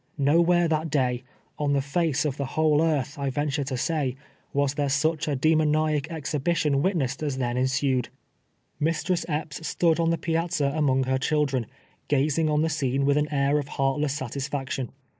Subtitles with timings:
[0.19, 1.21] Xowhere that day,
[1.59, 4.15] on the face of the whole earth, I venture to say,
[4.51, 8.05] was there such a demoniac exhibition witnessed as then ensueil.
[8.79, 11.67] Mistress Epps stood on the piazza among her chil dren,
[12.09, 14.89] ijazino; on the scene with an air of heartless sat isfaction.